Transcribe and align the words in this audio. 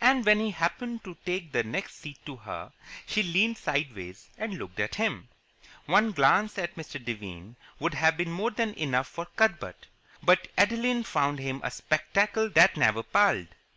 And 0.00 0.26
when 0.26 0.40
he 0.40 0.50
happened 0.50 1.04
to 1.04 1.16
take 1.24 1.52
the 1.52 1.62
next 1.62 2.00
seat 2.00 2.18
to 2.26 2.34
her, 2.34 2.72
she 3.06 3.22
leaned 3.22 3.56
sideways 3.56 4.28
and 4.36 4.58
looked 4.58 4.80
at 4.80 4.96
him. 4.96 5.28
One 5.86 6.10
glance 6.10 6.58
at 6.58 6.74
Mr. 6.74 6.98
Devine 7.00 7.54
would 7.78 7.94
have 7.94 8.16
been 8.16 8.32
more 8.32 8.50
than 8.50 8.74
enough 8.74 9.06
for 9.06 9.26
Cuthbert; 9.36 9.86
but 10.24 10.48
Adeline 10.58 11.04
found 11.04 11.38
him 11.38 11.60
a 11.62 11.70
spectacle 11.70 12.48
that 12.50 12.76
never 12.76 13.04
palled. 13.04 13.46